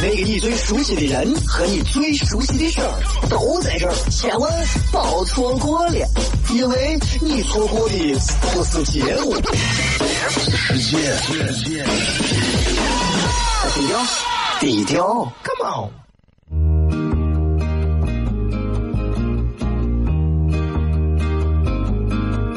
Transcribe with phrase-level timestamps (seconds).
[0.00, 2.88] 那个你最熟悉的人和你最熟悉的事儿
[3.28, 4.50] 都在这儿，千万
[4.92, 6.06] 别错过了，
[6.54, 7.94] 因为你错过的
[8.52, 9.34] 不是结果，
[10.30, 11.84] 世界。
[13.74, 14.00] 低调，
[14.60, 15.90] 低调，Come on。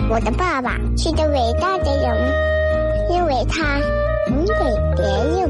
[0.09, 2.33] 我的爸爸是个伟大的人，
[3.11, 3.79] 因为他
[4.29, 4.53] 能给
[4.95, 5.49] 别人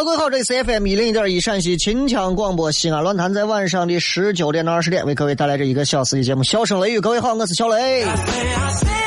[0.00, 6.98] 了，各位好，这里是 FM 一零一点一陕西秦腔广播西安论坛，在晚上的十九点到二十点为各位带来这一个小时的节目《笑声雷雨》。
[7.00, 8.02] 各位好，我是小雷。
[8.02, 8.99] Say, I say, I say, I.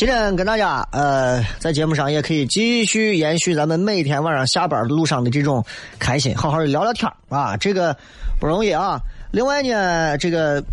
[0.00, 5.62] 今天跟大家呃，在节目上也可以继续延续咱们每天晚上下班的路上的这种
[5.98, 7.94] 开心，好好的聊聊天啊，这个
[8.40, 8.98] 不容易啊。
[9.30, 10.64] 另外呢，这个。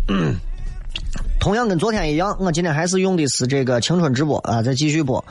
[1.38, 5.22] 同样跟昨天一样，我今天还是用的是这个青春直播啊，在继续播。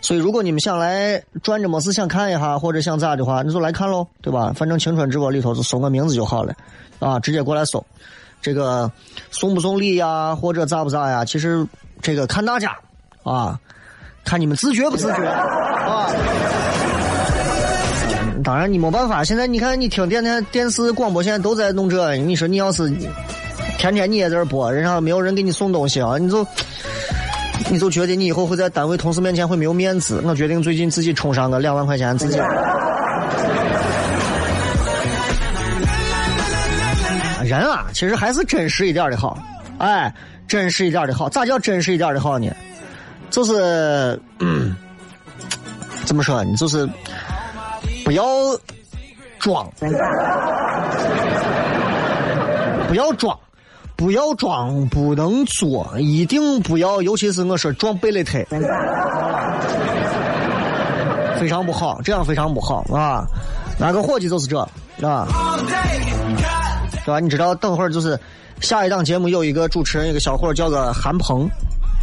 [0.00, 4.52] 所以如果你们想来转着没事想看一下，或者想咋的话，你就来看喽，对吧？
[4.56, 6.52] 反正青春直播里头就搜我名字就好了，
[6.98, 7.86] 啊，直接过来搜。
[8.42, 8.90] 这个
[9.30, 11.24] 送不送礼呀，或者咋不咋呀？
[11.24, 11.64] 其实
[12.02, 12.76] 这个看大家
[13.24, 13.58] 啊，
[14.24, 16.08] 看你们自觉不自觉啊。
[18.44, 22.14] 当然你没办法，现在你看你听电台、电视、广播，现在都在弄这。
[22.16, 22.92] 你说你要是
[23.78, 26.46] 天天你也在这播，人家没有人给你送东西啊，你就
[27.70, 30.20] 你就觉得你以后会在单位同事面前会没有面子。
[30.24, 32.36] 我决定最近自己充上个两万块钱，自己。
[37.46, 39.38] 人啊，其实还是真实一点的好，
[39.78, 40.12] 哎，
[40.46, 41.28] 真实一点的好。
[41.28, 42.50] 咋叫真实一点的好呢？
[43.34, 44.76] 就是，嗯，
[46.04, 46.54] 怎么说你？
[46.54, 46.88] 就是
[48.04, 48.22] 不要
[49.40, 49.68] 装，
[52.86, 53.36] 不要装，
[53.96, 58.46] 不要装，不能作，一定不要，尤其是我说装贝雷腿，
[61.36, 63.26] 非常不好，这样非常不好啊！
[63.80, 64.56] 哪个伙计就是这
[65.02, 65.26] 啊.
[67.04, 67.18] 是吧？
[67.18, 68.16] 你知道，等会儿就是
[68.60, 71.50] 下一档节目有一个主持人，一个小伙儿叫个韩鹏，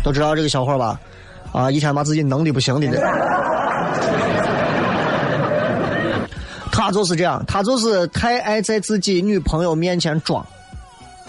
[0.03, 0.99] 都知道这个小伙儿吧？
[1.51, 3.01] 啊，一天把自己弄的不行的人。
[6.71, 10.43] 他就是这样，他就是太爱在自己女朋友面前装，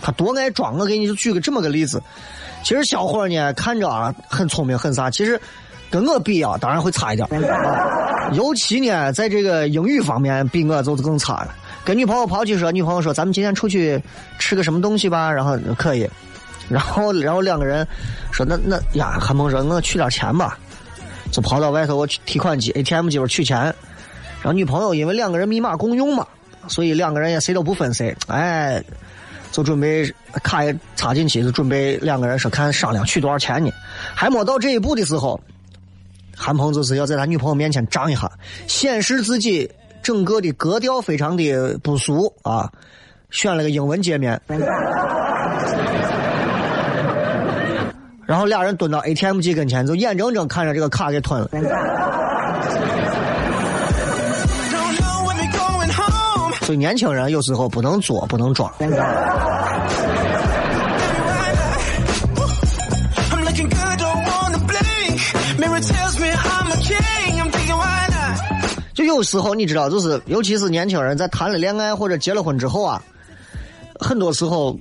[0.01, 0.79] 他多爱装。
[0.79, 2.03] 我给你就举个这么个例子，
[2.63, 5.39] 其实小伙儿呢看着啊很聪明很啥，其实
[5.91, 11.55] 跟我比啊当然会差一点，啊、尤其呢在这个英语方面比我就是更差了。
[11.85, 14.01] 跟女朋友跑去说，女朋友说咱们今天出去
[14.39, 16.09] 吃个什么东西吧，然后可以，
[16.69, 17.87] 然后然后两个人
[18.31, 20.59] 说那那呀，韩鹏说我取点钱吧，
[21.31, 23.59] 就跑到外头我去提款机 ATM 机边取钱。
[24.43, 26.27] 然后女朋友因为两个人密码共用嘛，
[26.67, 28.83] 所以两个人也谁都不分谁，哎，
[29.53, 30.13] 就准备
[30.43, 33.71] 卡也插进去，就准备两个人说看商量取多少钱呢。
[34.15, 35.41] 还没到这一步的时候，
[36.37, 38.31] 韩鹏就是要在他女朋友面前张一下，
[38.67, 39.71] 显示自己
[40.03, 42.69] 整个的格调非常的不俗啊，
[43.31, 44.41] 选了个英文界面。
[48.33, 51.49] 然后俩人蹲到 atm 机跟前就眼睁睁看着这个卡给吞了。
[56.63, 58.73] 所以年轻人有时候不能作不能装。
[68.95, 73.03] 就有时候你知道就是尤其是年轻人在谈了恋爱或者结了婚之后啊
[74.01, 74.75] 很多时候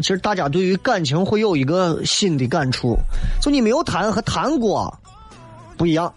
[0.00, 2.96] 其实大家对于感情会有一个新的感触，
[3.40, 4.92] 就你没有谈和谈过
[5.76, 6.12] 不一样。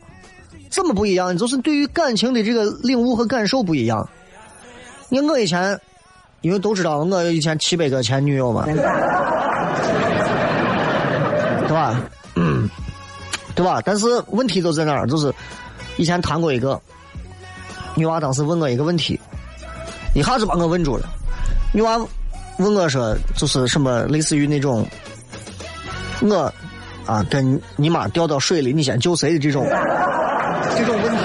[0.70, 1.38] 怎么不一样？
[1.38, 4.10] 就是对于感情的这个领悟和感受不一样。
[5.10, 5.80] 你我以前
[6.42, 8.76] 因为都知道我以前七百个前女友嘛，对
[11.70, 12.02] 吧？
[12.36, 12.68] 嗯，
[13.54, 13.80] 对吧？
[13.86, 15.06] 但是问题就在哪儿？
[15.06, 15.32] 就是
[15.98, 16.82] 以前谈过一个
[17.96, 19.20] 女娃，当时问我一个问题，
[20.16, 21.08] 一下子把我问住了。
[21.72, 22.00] 女娃
[22.58, 24.86] 问我说：“就是什么类似于那种
[26.22, 26.52] 我
[27.06, 29.66] 啊，跟你妈掉到水里，你先救谁的这种
[30.76, 31.24] 这种问题。”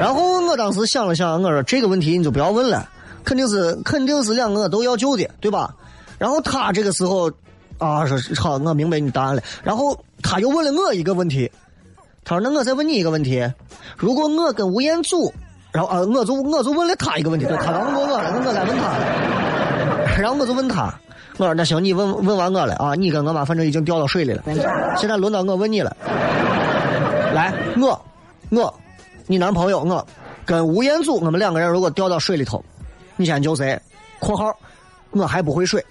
[0.00, 2.88] 然后我当时想了想，我说：“这个问题你就不要问了。”
[3.24, 5.74] 肯定是肯定是两个都要救的，对吧？
[6.18, 7.30] 然后他这个时候
[7.76, 9.42] 啊说好，我明白你答案了。
[9.62, 11.50] 然后他又问了我一个问题，
[12.24, 13.46] 他说：“那我再问你一个问题，
[13.98, 15.30] 如果我跟吴彦祖，
[15.72, 18.98] 然后啊，我就我就问了他一个问题，对，他刚问我了，我再问他了，
[20.20, 20.92] 然后我就问他，
[21.36, 24.42] 我说那行，你问问完我了啊，你跟我妈反正已经掉到水里了，
[24.96, 25.96] 现在轮到我问你了，
[27.32, 28.04] 来，我
[28.50, 28.74] 我
[29.26, 30.06] 你男朋友我
[30.44, 32.64] 跟吴彦祖，我们两个人如果掉到水里头。”
[33.20, 33.76] 你先救谁
[34.20, 34.56] ？（括号）
[35.10, 35.84] 我还不会水。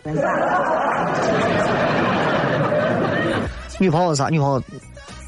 [3.79, 4.29] 女朋友啥？
[4.29, 4.63] 女朋友，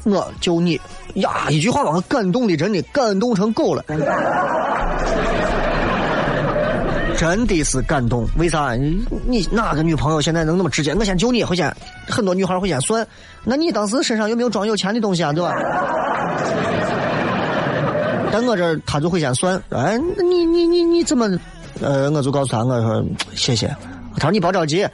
[0.04, 0.80] 我救你
[1.16, 1.50] 呀！
[1.50, 3.84] 一句话把我感动的，真的感动成狗了。
[7.20, 8.26] 真的是感动。
[8.38, 8.74] 为啥？
[9.26, 10.94] 你哪个女朋友现在能那么直接？
[10.94, 11.70] 我先救你，会先
[12.08, 13.06] 很多女孩会先算。
[13.44, 15.30] 那你当时身上有没有装有钱的东西啊？
[15.30, 15.54] 对吧？
[18.32, 19.62] 在我这他就会先算。
[19.68, 21.28] 哎，你你你你怎么？
[21.82, 23.66] 呃，我就告诉他，我说谢谢。
[24.16, 24.88] 他说你别着急，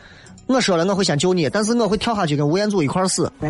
[0.48, 3.30] 我说了我会先救你，但是我会跳下去跟吴彦祖一块死。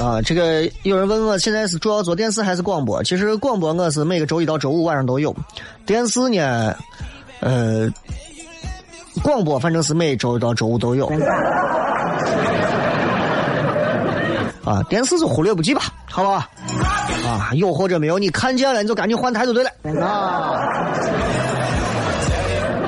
[0.00, 3.02] 啊，这个有人问我现在是主要做电视还是广播？
[3.02, 5.34] 其实广播我是每个周一到周五晚上都有，
[5.84, 6.74] 电视呢，
[7.40, 7.88] 呃，
[9.22, 11.10] 广播反正是每周一到周五都有。
[14.64, 16.48] 啊，电视是忽略不计吧，好吧？
[17.26, 19.70] 啊，有或者没有，你看见了你就赶紧换台就对了。
[20.00, 20.60] 啊，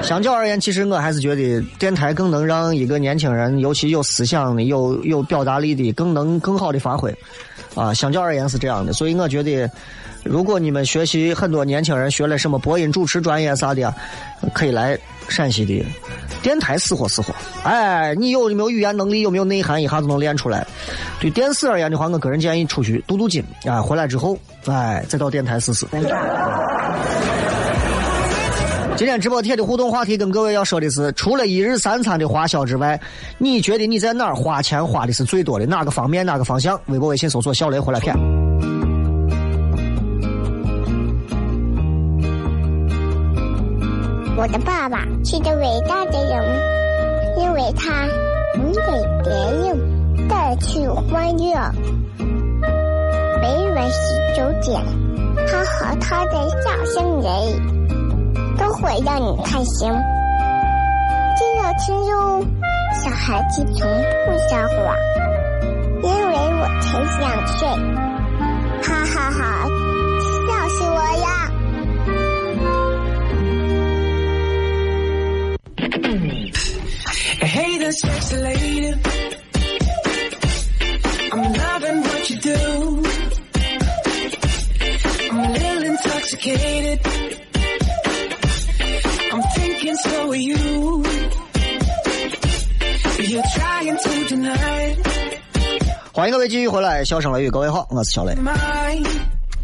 [0.02, 7.14] 相较而言，其实我还是觉得电台更能让一个年轻人，尤其有思想的、有有表达力的，更能更好的发挥。
[7.75, 9.70] 啊，相较而言是这样的，所以我觉得，
[10.25, 13.94] 如果你们学习很多年轻人学了什么播音主持专业啥的，
[14.52, 14.99] 可以来
[15.29, 15.85] 陕西的
[16.43, 17.32] 电台死活死活。
[17.62, 19.20] 哎，你有没有语言能力？
[19.20, 19.81] 有没有内涵？
[19.81, 20.67] 一下子能练出来。
[21.20, 24.37] 对电视而言的话，我个人建议出去镀镀金啊，回来之后，
[24.67, 25.87] 哎，再到电台试试。
[29.00, 33.00] 今天直播贴的互动话题跟各位要说的是，除了一日三餐的花销之外，
[33.38, 35.64] 你觉得你在哪儿花钱花的是最多的？
[35.64, 36.26] 哪个方面？
[36.26, 36.79] 哪个方向？
[36.88, 38.14] 微博、微信搜索“小雷”回来骗。
[44.37, 46.44] 我的爸爸是个伟大的人，
[47.38, 48.06] 因为他
[48.55, 48.81] 能给
[49.25, 49.32] 别
[49.62, 51.73] 人带去欢乐。
[53.41, 54.79] 每晚十九点，
[55.49, 57.80] 他和他的笑声人。
[58.60, 59.90] 都会让你开心。
[61.34, 62.44] 记得听哟，
[63.02, 63.88] 小孩子从
[64.26, 64.76] 不撒谎，
[66.02, 67.66] 因为我才两岁。
[68.82, 69.40] 哈哈哈，
[70.46, 71.26] 笑死我呀
[77.40, 78.80] ！Hey the sexy lady.
[96.31, 98.37] 各位继续回来，笑声雷雨，各位好，我是小雷。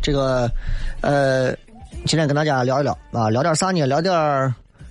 [0.02, 0.50] 这个，
[1.00, 1.54] 呃，
[2.04, 3.86] 今天跟大家聊一聊啊，聊点啥呢？
[3.86, 4.12] 聊点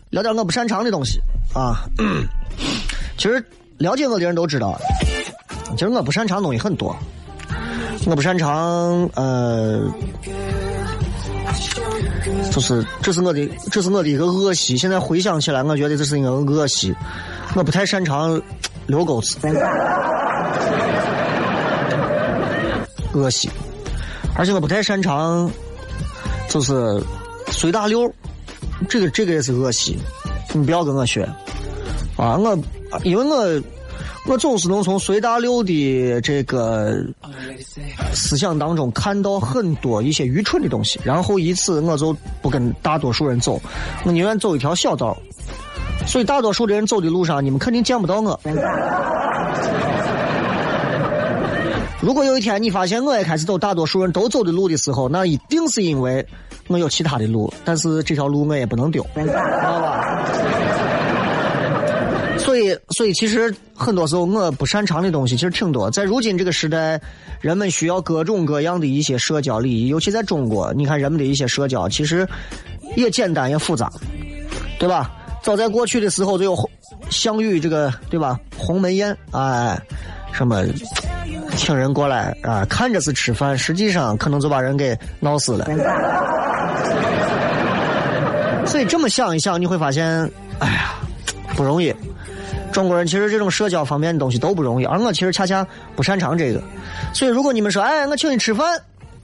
[0.10, 1.20] 聊点我不擅长的东西
[1.53, 1.84] 啊。
[3.17, 3.44] 其实
[3.77, 4.79] 了解我的人都知道，
[5.72, 6.96] 其实我不擅长东西很多。
[8.08, 9.82] 我不擅长，呃。
[12.51, 14.77] 就是这是我的，这是我的一个恶习。
[14.77, 16.96] 现在回想起来，我觉得这是一个恶习。
[17.53, 18.41] 我不太擅长
[18.88, 19.38] 溜钩子，
[23.15, 23.50] 恶习。
[24.36, 25.50] 而且我不太擅长
[26.50, 27.03] 就是
[27.51, 28.12] 随大溜，
[28.89, 29.98] 这个这个也是恶习。
[30.53, 31.24] 你不要跟我学
[32.17, 32.38] 啊！
[32.38, 32.57] 我
[33.03, 33.62] 因为我。
[34.27, 37.05] 我总是能从随大流的这个
[38.12, 43.62] 思想当中看到很多一些愚蠢的东西，然后以此我就不跟大多数人走，
[44.03, 45.15] 我宁愿走一条小道。
[46.07, 48.39] 所以大多数的人走的路上，你们肯定见不到我。
[52.05, 56.24] 如果有一天你发现我也开始走大多数人都走的路的时候，那一定是因为
[56.67, 60.24] 我有其他的路，但是这条路我也不能丢，知道吧？
[62.38, 65.89] 所以，所以其实很多时候我不擅长的东西其实挺多。
[65.89, 67.01] 在如今这个时代，
[67.41, 72.27] 人们需要各种各样的一些社交礼仪，尤其在中国，你看人们的一些社交其实
[72.95, 73.91] 也简单也复杂，
[74.77, 75.09] 对吧？
[75.41, 76.69] 早在过去的时候，就有
[77.09, 78.39] 项羽这个，对吧？
[78.55, 79.81] 鸿门宴，哎，
[80.31, 80.63] 什么
[81.57, 85.65] 请人过来啊，看着是吃饭，实际上可能就把人给闹死了。
[88.65, 90.07] 所以这么想一想，你会发现，
[90.59, 90.95] 哎呀，
[91.55, 91.93] 不容易。
[92.71, 96.62] 中国人其实这种社交方面的东西都不容易，而我其实恰恰不擅长这个。
[97.13, 98.77] 所以如果你们说，哎，我请你吃饭，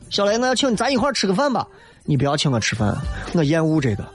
[0.10, 1.68] 小雷，我要请你咱一块儿吃个饭吧，
[2.06, 2.96] 你不要请我吃饭，
[3.34, 4.06] 我厌恶这个。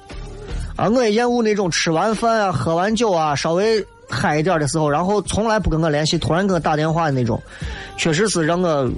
[0.77, 7.41] 啊，我也厌恶那种吃完饭啊、喝完酒啊、稍微嗨一点的时候，然后从来不跟我联系，突然给我打电话的那种，
[7.97, 8.89] 确实是让我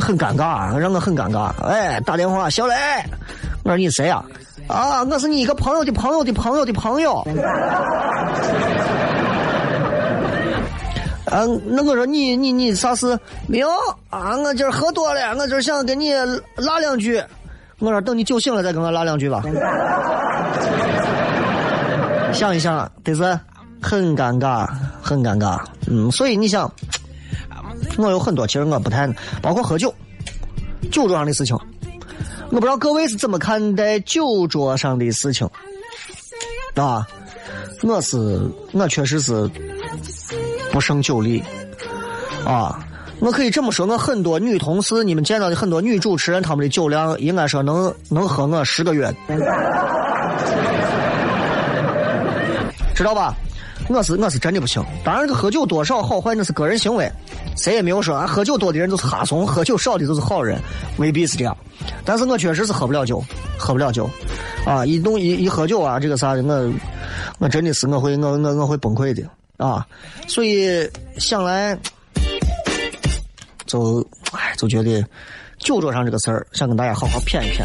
[0.00, 1.52] 很尴尬，让我很尴尬。
[1.64, 2.74] 哎，打电话，小雷，
[3.62, 4.24] 我说你谁呀？
[4.66, 7.18] 啊，我是你一个朋友的朋友的朋友的朋友。
[11.26, 13.18] 啊，那我说你你你啥事？
[13.46, 13.68] 没有
[14.08, 16.14] 啊，我今儿喝多了，我今儿想跟你
[16.56, 17.22] 拉两句。
[17.80, 19.42] 我说等你酒醒了再跟我拉两句吧。
[22.32, 23.38] 想一想，得是
[23.84, 24.66] 很尴尬，
[25.02, 25.60] 很尴尬。
[25.86, 26.72] 嗯，所以你想，
[27.98, 29.06] 我有很多其实我不太，
[29.42, 29.94] 包括喝酒，
[30.90, 31.54] 酒桌上的事情。
[32.48, 35.46] 我不知道各位是怎么看待酒桌上的事情，
[36.76, 37.06] 啊？
[37.82, 38.40] 我是
[38.72, 39.50] 我确实是
[40.72, 41.42] 不胜酒力，
[42.46, 42.78] 啊。
[43.20, 49.14] 我可以这么说，我很多女同事，你们见到的很多女主持人，她们的酒量应该说能能喝我十个月，
[52.94, 53.34] 知道吧？
[53.88, 54.84] 我是我是真的不行。
[55.04, 57.10] 当然这，喝酒多少好坏那是个人行为，
[57.56, 60.58] 谁也没有说啊，喝酒多的人就是哈怂，喝酒少的就是好人，
[60.96, 61.56] 未必是这样。
[62.04, 63.22] 但是我确实是喝不了酒，
[63.58, 64.08] 喝不了酒，
[64.66, 66.72] 啊，一弄一一喝酒啊，这个啥的，我
[67.40, 69.22] 我真的是我会我我我会崩溃的
[69.58, 69.86] 啊，
[70.26, 70.88] 所以
[71.18, 71.78] 想来。
[73.66, 75.02] 就哎，就觉得
[75.58, 77.64] 酒桌上这个事儿，想跟大家好好谝一谝。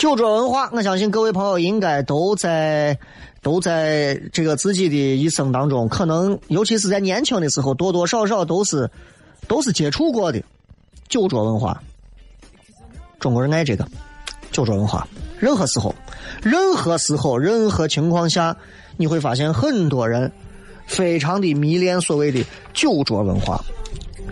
[0.00, 2.98] 酒桌文化，我相信各位朋友应该都在
[3.42, 8.90] 都在这个自己的一生当中，可能尤其是在年轻的时候，多多少少都是
[9.46, 10.42] 都是接触过的
[11.10, 11.82] 酒桌文化。
[13.18, 13.86] 中国人爱这个
[14.50, 15.06] 酒桌文化，
[15.38, 15.94] 任何时候。
[16.42, 18.56] 任何时候、任何情况下，
[18.96, 20.32] 你会发现很多人
[20.86, 22.42] 非常的迷恋所谓的
[22.72, 23.62] 酒桌文化。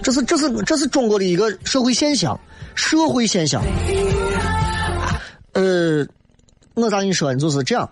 [0.03, 2.41] 这是这是这是中国的一个社会现象，
[2.75, 3.63] 社会现象。
[6.81, 7.39] 我咋跟你说呢？
[7.39, 7.89] 就是这样。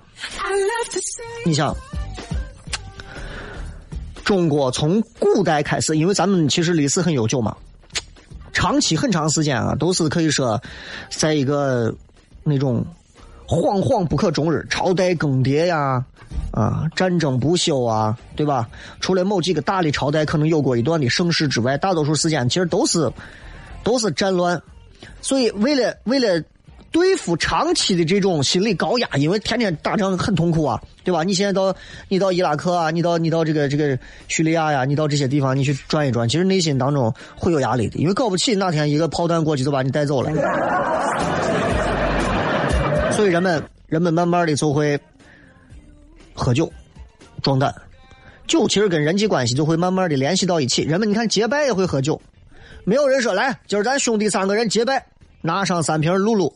[1.44, 1.74] 你想，
[4.24, 7.56] 中国从古代开始，因为咱们其实历史很悠久嘛，
[8.52, 10.60] 长期很长时间啊，都是可以说
[11.10, 11.94] 在一个
[12.42, 12.84] 那种。
[13.48, 16.04] 惶惶不可终日，朝代更迭呀，
[16.50, 18.68] 啊，战争不休啊，对吧？
[18.98, 23.08] 除了某几个大的朝代可能有过一段的盛世之外，大多数时间其实都是
[23.84, 24.60] 都是战乱。
[25.20, 26.42] 所以，为了为了
[26.90, 31.22] 对付长期的这种心理高压，因为天天打仗很痛苦啊，对吧？
[31.22, 31.74] 你现在到
[32.08, 40.30] 你到伊拉克啊，你到你到这个这个叙利亚呀，你到这些地方你去转一转，其实内心当中会有压力的，因为搞不起哪天一个炮弹过去就把你带走了。
[43.12, 44.98] 所以人们，人们慢慢的就会
[46.34, 46.72] 喝酒
[47.42, 47.74] 壮胆，
[48.46, 50.82] 酒其实跟人际关系就会慢慢的联系到一起。
[50.82, 52.20] 人们你看结拜也会喝酒，
[52.84, 55.04] 没有人说来今儿咱兄弟三个人结拜，
[55.46, 56.52] 拿上三瓶露露。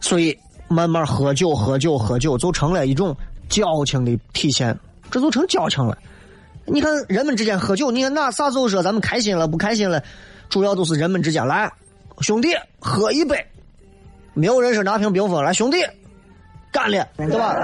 [0.00, 0.36] 所以
[0.68, 3.16] 慢慢喝酒喝酒喝酒就成了一种
[3.48, 4.76] 交情的体现，
[5.10, 5.96] 这就成交情了。
[6.66, 10.02] 你看人们之间喝酒，你看那啥时候说咱们开心了不开心了，
[10.48, 11.70] 主要都是人们之间来。
[12.20, 13.46] 兄弟，喝一杯，
[14.34, 15.78] 没有人说拿瓶冰峰来，兄弟，
[16.70, 17.56] 干了，对吧？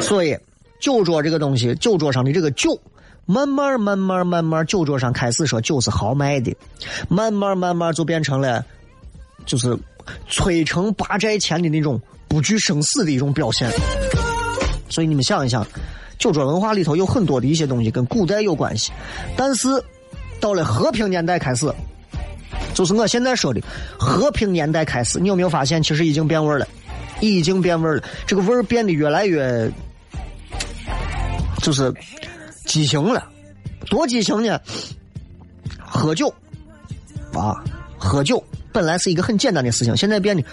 [0.00, 0.36] 所以，
[0.80, 2.78] 酒桌这个东西，酒桌上的这个酒，
[3.26, 6.54] 慢慢、慢慢、慢慢，酒桌上开始说酒是豪迈的，
[7.08, 8.64] 慢慢、慢慢就变成了，
[9.46, 9.76] 就是
[10.28, 13.70] 摧城拔寨前的那种不惧生死的一种表现。
[14.88, 15.66] 所以你们想一想，
[16.18, 18.92] 酒桌文化里头有很多的一些东西跟古代有关系，
[19.36, 19.68] 但是。
[20.40, 21.70] 到了和平年代开始，
[22.72, 23.60] 就是我现在说的
[23.98, 26.66] 和平年代开始，你有没有发现，其实已经变味了，
[27.20, 28.02] 已经变味了。
[28.26, 29.70] 这个味儿变得越来越，
[31.58, 31.92] 就是
[32.64, 33.26] 畸形了。
[33.88, 34.60] 多畸形呢？
[35.92, 36.32] 喝酒
[37.34, 37.56] 啊，
[37.98, 40.44] 喝酒本来是一个很简单的事情，现在变得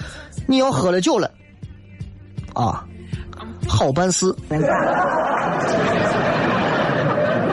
[0.48, 1.30] 你要喝了酒了
[2.54, 2.84] 啊，
[3.68, 4.34] 好办事，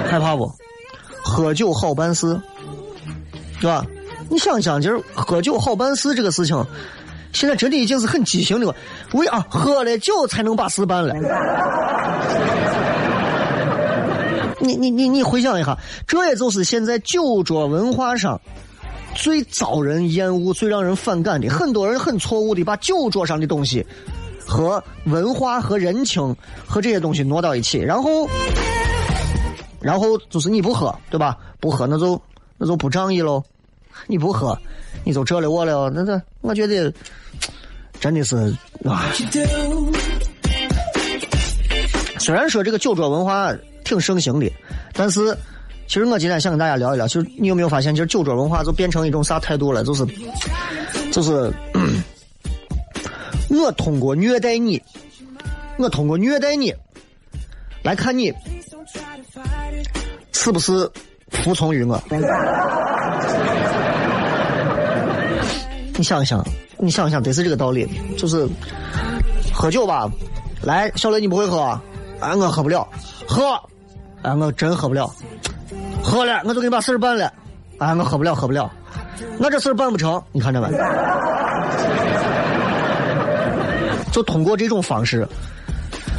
[0.09, 0.51] 害怕不？
[1.23, 2.41] 喝酒好办事，
[3.61, 3.85] 是吧？
[4.31, 6.65] 你想想，今儿喝酒好办事这个事情，
[7.33, 8.75] 现在真的已经是很畸形的了。
[9.13, 11.15] 为啊，喝了酒才能把事办了。
[14.65, 18.41] 你你你你回想一下，这也就是现在酒桌文化上
[19.15, 21.49] 最遭人厌恶、最让人反感的。
[21.49, 23.85] 很多人很错误的把酒桌上的东西
[24.47, 26.35] 和文化、和人情、
[26.67, 28.29] 和这些东西挪到一起，然后，
[29.81, 31.37] 然后就是你不喝，对吧？
[31.61, 32.21] 不喝那就
[32.59, 33.43] 那就不仗义喽。
[34.07, 34.59] 你不喝，
[35.05, 36.93] 你就这了我了，那这我觉得
[38.01, 38.37] 真的是
[38.85, 39.07] 啊。
[42.19, 43.53] 虽然说这个酒桌文化
[43.85, 44.51] 挺盛行的，
[44.93, 45.37] 但是
[45.87, 49.85] 其实我今天想跟大家聊一聊，就是你有没有发现，就是酒桌文化就变成一种啥态度了？
[49.85, 50.07] 就是
[51.13, 51.53] 就是
[53.51, 54.83] 我通过虐待你，
[55.79, 56.75] 我通过虐待你
[57.83, 58.33] 来看你
[60.33, 60.91] 是不是
[61.31, 62.03] 服从于我。
[65.97, 66.45] 你想一想，
[66.79, 67.89] 你想一想，得是这个道理，
[68.19, 68.49] 就是
[69.53, 70.11] 喝酒吧。
[70.61, 71.79] 来，小雷，你不会喝，
[72.21, 72.89] 哎，我喝不了，
[73.29, 73.57] 喝，
[74.25, 75.15] 哎，我真喝不了，
[76.03, 77.31] 喝了，我就给你把事儿办了，
[77.79, 78.71] 哎，我喝不了，喝不了，
[79.39, 80.69] 我这事儿办不成，你看着没？
[84.11, 85.29] 就通过这种方式，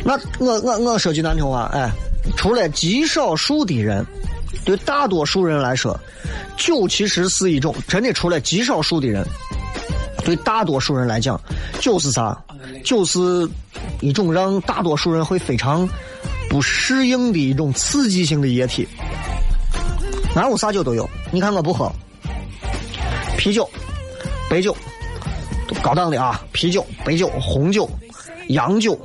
[0.03, 1.89] 那我我我说句难听话，哎，
[2.37, 4.05] 除了极少数的人，
[4.63, 5.99] 对大多数人来说，
[6.57, 9.25] 酒其实是一种真的，除了极少数的人。
[10.23, 11.39] 对大多数人来讲，
[11.79, 12.35] 酒是啥？
[12.83, 13.47] 酒是
[14.01, 15.87] 一种让大多数人会非常
[16.55, 18.87] 不适应的一种刺激性的液体。
[20.33, 21.91] 哪有啥酒都有，你看我不喝
[23.37, 23.69] 啤酒、
[24.49, 24.73] 白酒，
[25.83, 27.89] 高档的啊，啤酒、白酒、红酒、
[28.47, 28.97] 洋酒、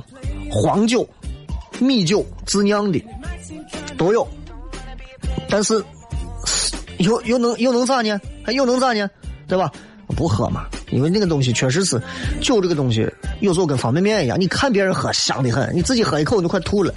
[0.49, 1.05] 黄酒、
[1.77, 3.03] 米酒、自酿的
[3.97, 4.25] 都有。
[5.49, 5.83] 但是
[6.99, 8.17] 又又能又能咋呢？
[8.45, 9.09] 还又能咋呢？
[9.45, 9.69] 对吧？
[10.15, 10.67] 不喝嘛。
[10.91, 11.99] 因为那个东西确实是
[12.41, 16.93] 酒，这个东西有时候跟方便面一样，你看别人喝香的很，你自己喝一口你就快吐了。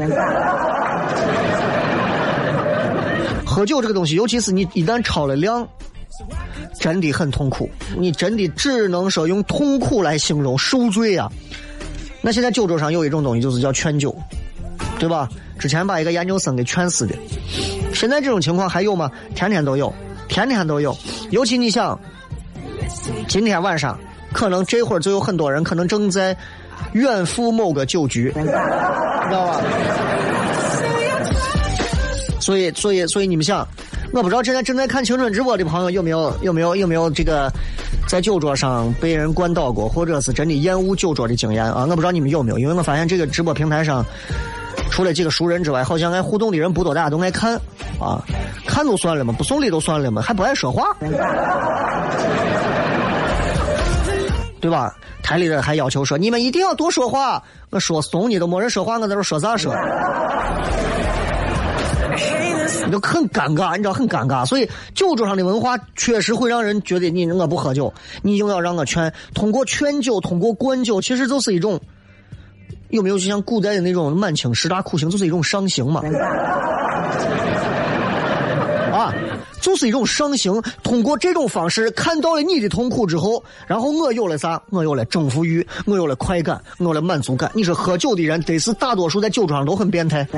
[3.46, 5.66] 喝酒这个东西，尤其是你一旦超了量，
[6.80, 7.70] 真的很痛苦。
[7.96, 11.30] 你真的只能说用痛苦来形容，受罪啊！
[12.20, 14.12] 那现在酒桌上有一种东西，就是叫劝酒，
[14.98, 15.28] 对吧？
[15.56, 17.14] 之前把一个研究生给劝死的。
[17.94, 19.08] 现在这种情况还有吗？
[19.36, 19.94] 天天都有，
[20.26, 20.96] 天天都有。
[21.30, 21.96] 尤其你想。
[23.28, 23.98] 今天晚上，
[24.32, 26.36] 可能这会儿就有很多人可能正在
[26.92, 28.52] 远赴某个酒局，你知
[29.30, 29.60] 道吧？
[32.40, 33.66] 所以，所以，所以你们想，
[34.12, 37.50] 我不知道现在正在看青春直播的朋友有没有有没有有没有这个
[38.06, 41.86] 在酒桌上被人灌倒过，或者是真的厌恶酒桌的经验啊？
[41.88, 44.04] 我不知道你们有没有，因为我发现这个直播平台上，
[44.90, 47.54] 除了几个熟人之外，好像爱互动的人不多，大家都爱看
[47.98, 48.22] 啊，
[48.66, 50.94] 看都算了嘛，不送礼都算了嘛，还不爱说话。
[54.64, 54.96] 对吧？
[55.22, 57.42] 台里人还要求说，你们一定要多说话。
[57.68, 59.74] 我说怂你都没人说话，我在这说啥说？
[62.86, 64.46] 你就很尴尬，你知道很尴尬。
[64.46, 69.12] 所以酒桌上的文化确实会让人觉得你我不喝酒，你硬要让我劝。
[69.34, 71.78] 通过劝酒，通过灌酒，其实就是一种
[72.88, 76.00] 有没有就像古代的那种满清十大酷刑，就是一种上刑嘛。
[79.64, 84.60] 就是一种上行，通过这种方式看到了你的痛苦之后，然后我有了啥？
[84.68, 87.50] 我有了征服欲，我有了快感，我有了满足感。
[87.54, 90.28] 你说喝酒的人，得是大多数在酒桌上都很变态。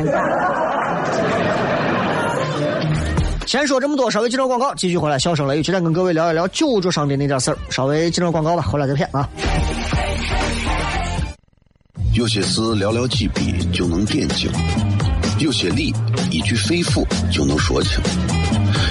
[3.46, 5.18] 先说这么多，稍微接绍广告，继续回来。
[5.18, 7.58] 笑声雷雨，今天跟各位聊一聊酒桌上的那点事儿。
[7.68, 9.28] 稍微接绍广告吧，回来再片啊。
[12.14, 14.48] 有些事寥寥几笔就能点睛，
[15.40, 15.92] 有些理
[16.30, 18.00] 一句肺腑就能说清。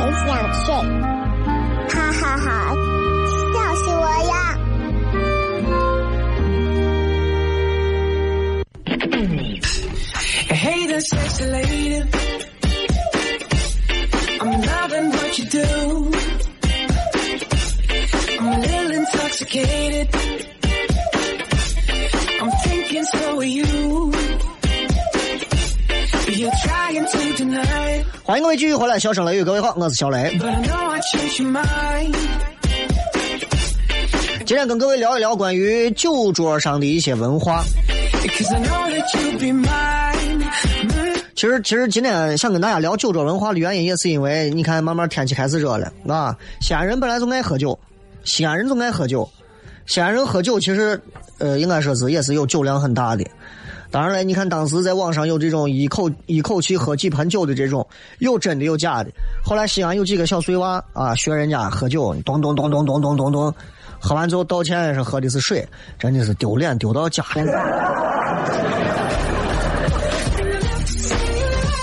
[0.00, 0.28] 很想
[0.64, 0.72] 睡，
[1.90, 2.48] 哈哈哈，
[3.52, 4.34] 笑死我呀！
[28.30, 30.38] 欢迎各位继续回来，小声雷雨，各位好，我是小雷。
[34.46, 37.64] 今天跟各位聊一聊关于酒桌上的一些文化。
[41.34, 46.32] 其实，其实今天想跟大家聊酒桌文化的原因，也是因为你看，慢慢天气开始热了啊。
[46.60, 47.76] 西安人本来就爱喝酒，
[48.22, 49.28] 西安人就爱喝酒。
[49.86, 51.02] 西安人喝酒其实，
[51.38, 53.26] 呃，应该说是也是有酒量很大的。
[53.90, 57.84] 当然了，你看当时在网上有这种一口一口气喝几盆酒的这种，
[58.20, 59.10] 有真的有假的。
[59.44, 63.52] 后来西安有几个小碎娃啊，学人家喝酒，咚咚咚咚咚咚咚咚，
[63.98, 65.66] 喝完之后道歉是喝的是水，
[65.98, 67.42] 真的是丢脸丢到家里。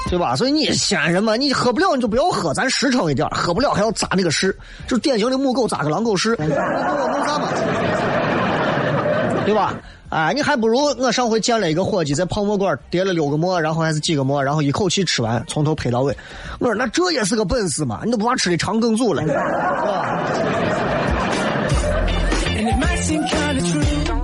[0.10, 0.34] 对吧？
[0.38, 7.50] 所以你西安人嘛，你喝不了你就不要喝，咱实诚一点，喝不了还要扎那个实，就典型的母狗扎个狼狗屎，那我弄啥嘛？
[9.48, 9.74] 对吧？
[10.10, 16.14] 哎，你还不如我上回见了一个伙计在泡沫馆叠了六个馍，然后还是几个馍，然后一口气吃完，从头拍到尾。
[16.60, 19.48] 我说那这也是个本事嘛，你都不怕吃的肠梗阻了，是吧？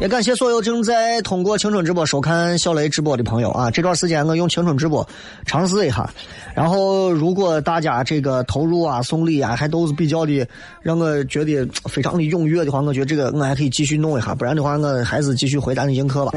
[0.03, 3.71] 也感谢所有正在通过青春直播收看小雷直播的朋友啊！
[3.71, 5.07] 这段时间我用青春直播
[5.45, 6.13] 尝试一下，
[6.53, 10.45] 然后如果大家这个投入啊、送礼啊，还都是比较的
[10.81, 16.33] 让我觉得非常的踊跃的话，我觉得这个我还可以继续弄一下，不然的话我还是继续回咱的映客吧。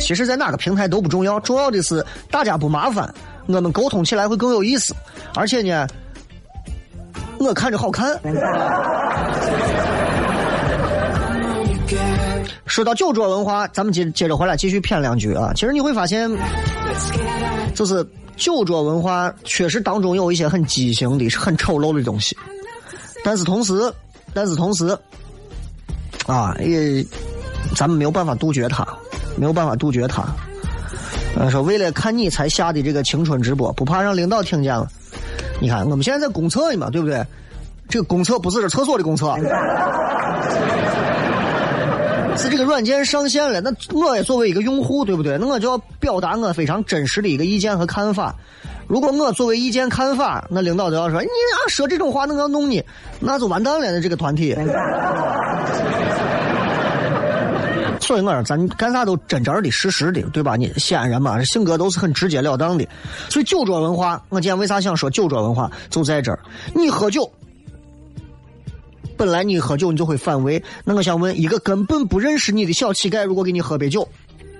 [0.00, 3.08] 其实，在哪个平台都不重要，重要的是大家不麻烦，
[3.46, 4.92] 我们沟通起来会更有意思，
[5.36, 5.86] 而且呢，
[7.40, 8.20] 我看着好看。
[12.66, 15.50] 说到酒桌文化，咱们接接着回来继续谝两句啊。
[15.54, 16.30] 其实你会发现，
[17.74, 22.36] 就是酒桌文化确实当中有一些很畸形的、很丑陋的东西，
[23.24, 23.92] 但是同时，
[24.34, 24.96] 但是同时，
[26.26, 27.04] 啊，也
[27.74, 28.86] 咱们没有办法杜绝它，
[29.36, 30.24] 没有办法杜绝它。
[31.36, 34.86] 呃，说为了看你才下的这个青春直播，不怕让领导听见了。
[35.60, 37.22] 你看，我们现在在公厕呢嘛，对不对？
[37.88, 39.34] 这个公厕不是这厕所的公厕。
[42.36, 45.36] 是这个软件上线了，那我也作为一个用户，对不对？
[45.36, 48.34] 那我就要表达我非常真实的一个意见和看法。
[48.86, 52.82] 如果我作为意见看法，那领导就要说你啊说这种话，那我要弄你，
[53.18, 53.92] 那就完蛋了。
[53.92, 54.56] 那这个团体，
[58.10, 60.56] 所以我说咱干啥都真真的、实实的，对吧？
[60.56, 62.84] 你西安人嘛，性格都是很直截了当的。
[63.28, 66.40] 所以酒桌文化，我今天为啥想说酒桌文化，就在这儿。
[66.74, 67.30] 你喝酒。
[69.16, 74.08] 本来你喝酒你就会反胃，那我想问，一个根本不认识你的小乞丐，如果给你喝杯酒，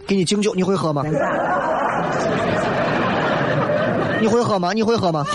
[0.07, 1.03] 给你敬酒，你会喝吗？
[4.21, 4.73] 你会喝吗？
[4.73, 5.27] 你会喝吗？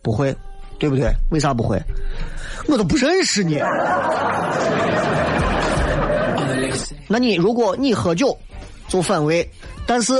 [0.00, 0.32] 不会，
[0.78, 1.10] 对不对？
[1.32, 1.76] 为啥不会？
[2.68, 3.60] 我都不认识你。
[7.08, 8.38] 那你如果你喝酒
[8.86, 9.48] 就反胃，
[9.86, 10.14] 但是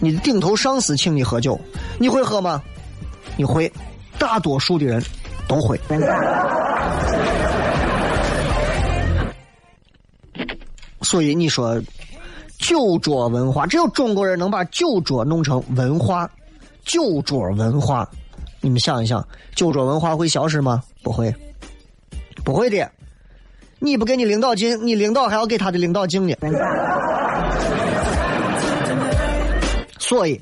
[0.00, 1.60] 你的顶头上司请你喝酒，
[1.98, 2.62] 你会喝吗？
[3.36, 3.70] 你会，
[4.18, 5.02] 大多数的人。
[5.48, 5.76] 都会。
[11.02, 11.82] 所以你说
[12.58, 16.30] 酒桌文化，只有中国人能把酒桌弄成文化，
[16.84, 18.08] 酒桌文化，
[18.60, 20.84] 你们想一想，酒桌文化会消失吗？
[21.02, 21.34] 不会，
[22.44, 22.88] 不会的。
[23.80, 26.34] 你不给你领导敬，你领导还要给他的领导敬呢。
[29.98, 30.40] 所以，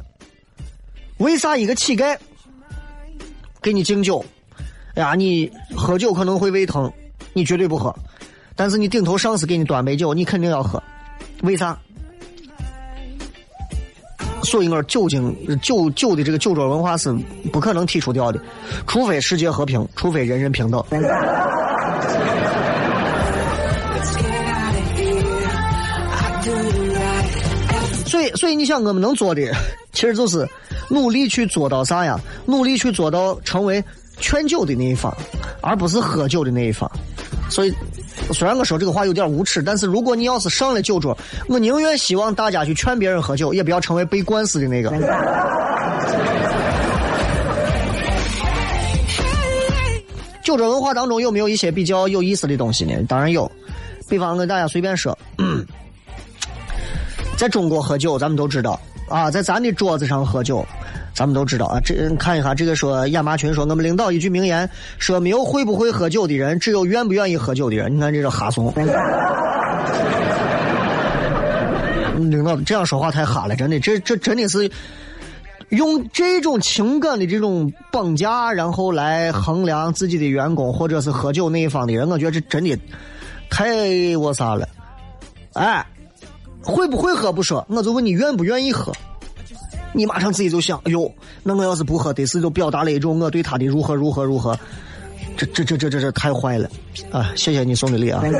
[1.18, 2.16] 为啥一个乞丐
[3.62, 4.24] 给你敬酒？
[4.94, 6.92] 哎呀，你喝酒可能会胃疼，
[7.32, 7.94] 你绝对不喝。
[8.56, 10.82] 但是你顶头上司给你端杯酒，你肯定要喝。
[11.42, 11.78] 为啥？
[14.42, 17.12] 所以我说酒精酒酒的这个酒桌文化是
[17.52, 18.40] 不可能剔除掉的，
[18.86, 20.82] 除非世界和平，除非人人平等。
[28.36, 29.52] 所以你想我们能做的，
[29.92, 30.48] 其实就是
[30.88, 32.18] 努力去做到啥呀？
[32.46, 33.82] 努力去做到成为。
[34.20, 35.16] 劝酒的那一方，
[35.60, 36.90] 而不是喝酒的那一方。
[37.48, 37.72] 所以，
[38.32, 44.90] 虽然我说这个话有点无耻，但是如果你要是上了酒桌，我宁愿希望大家去劝别人喝酒，也不要成为被灌死的那个。
[50.42, 52.94] 酒桌文化当中有没有一些比较有意思的东西呢？
[53.08, 53.48] 当然有，
[54.08, 55.16] 比方跟大家随便说，
[57.38, 60.66] 在中国喝酒，咱们都知道啊，在咱的桌子上喝酒，
[61.14, 61.78] 咱们都知道啊。
[61.84, 67.94] 这看一下这个说亚麻群说，我们领导一句名言说，没有会不会喝酒的人，只有愿不愿意喝酒的人。
[67.94, 68.74] 你看这个哈怂，
[72.28, 74.68] 领导这样说话太哈了，真的，这这真的是
[75.68, 82.76] 用这种情感的这种绑架，然后来衡量自己的员工或者是喝酒那一方的人，我觉得这真的
[83.48, 84.68] 太我啥了，
[85.52, 85.86] 哎。
[86.62, 88.92] 会不会喝不说，我就问你愿不愿意喝。
[89.92, 91.10] 你马上自己就想，哎呦，
[91.42, 94.58] 那我要是不喝，得是就表达了一种我对他的如何如何如何。
[95.36, 96.68] 这这这这这这太坏了
[97.10, 97.32] 啊！
[97.36, 98.22] 谢谢你送的礼啊。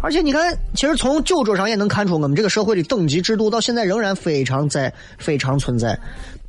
[0.00, 5.98] 而且你看，其实从酒桌上也能看出，我们这个社会的等级制度到现在仍然非常在，非常存在。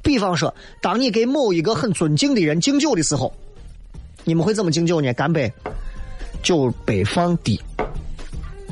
[0.04, 3.34] 比方说，当你给某一个很尊敬的人敬酒的时候，
[4.24, 5.12] 你们会怎么敬酒呢？
[5.14, 5.52] 干杯。
[6.44, 7.60] 酒杯放低，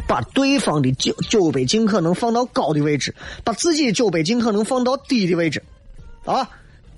[0.07, 5.61] 把对方的酒酒杯尽可能放到高的位置，把自己的酒杯尽可能放到低的位置，
[6.25, 6.49] 啊，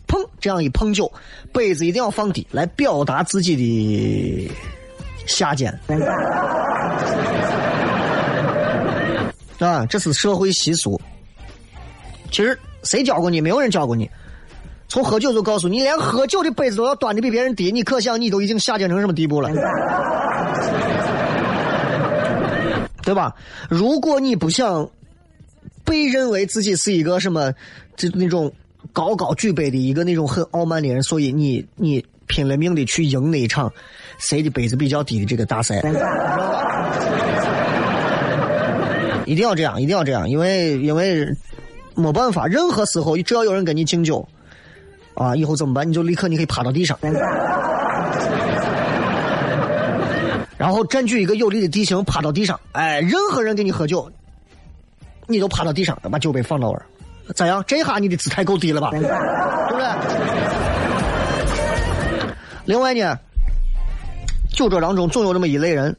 [0.07, 1.11] 碰这样一碰酒，
[1.51, 4.51] 杯子一定要放低，来表达自己的
[5.25, 5.71] 下贱。
[9.59, 11.01] 啊，这是社会习俗。
[12.29, 13.41] 其实谁教过你？
[13.41, 14.07] 没有人教过你。
[14.89, 19.49] 从喝酒就告诉你，连喝酒的杯子都要端的比别人低，你可想你都已经下贱成什么地步了，
[23.03, 23.35] 对吧？
[23.69, 24.89] 如果你不想
[25.83, 27.53] 被认为自己是一个什么，
[27.97, 28.51] 就那种
[28.93, 33.71] 高高举杯的一个那种很傲慢的人，所以你你拼了命的去赢那一场
[34.19, 35.81] 谁的杯子比较低的这个大赛，
[39.25, 41.27] 一定要这样，一定要这样，因为因为
[41.93, 44.25] 没办法，任何时候只要有人跟你敬酒。
[45.17, 45.89] 啊，以后怎么办？
[45.89, 46.95] 你就立刻你可以趴到地上，
[50.57, 52.59] 然后占据一个有利的地形，趴到地上。
[52.73, 54.11] 哎，任何人给你喝酒，
[55.25, 56.85] 你都趴到地上，把酒杯放到那儿，
[57.33, 57.63] 咋样？
[57.65, 58.91] 这下你的姿态够低了吧？
[58.91, 59.87] 对不对？
[62.65, 63.17] 另外呢，
[64.49, 65.97] 酒桌当中总有这么一类人，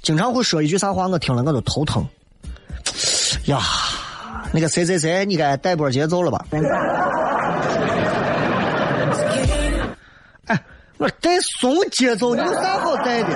[0.00, 2.06] 经常会说一句啥话，我听了我都头疼。
[3.46, 3.60] 呀，
[4.50, 6.46] 那个谁谁谁，你该带波节奏了吧？
[10.96, 11.30] 我带
[11.60, 13.28] 怂节奏，你有啥好带的？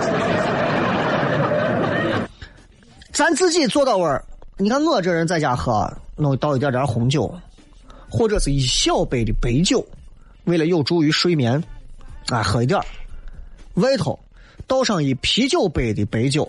[3.12, 4.25] 咱自己做到位儿。
[4.57, 7.33] 你看我这人在家喝，弄倒一点点红酒，
[8.09, 9.85] 或者是一小杯的白酒，
[10.44, 11.62] 为了有助于睡眠，
[12.29, 12.87] 啊，喝一点儿
[13.75, 14.18] 外头
[14.66, 16.49] 倒上一啤酒杯的白酒。